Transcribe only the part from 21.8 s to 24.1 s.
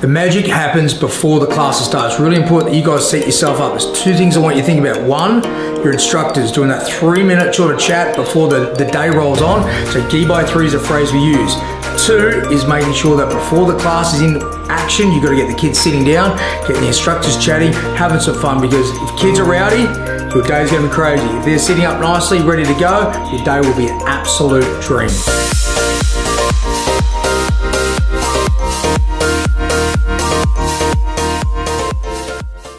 up nicely, ready to go, your day will be an